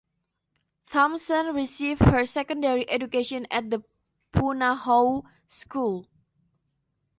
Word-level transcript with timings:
Thompson 0.87 1.53
received 1.53 2.01
her 2.01 2.25
secondary 2.25 2.89
education 2.89 3.45
at 3.51 3.69
the 3.69 3.83
Punahou 4.33 5.21
School. 5.47 6.07